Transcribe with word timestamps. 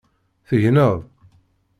Tegneḍ? 0.47 0.97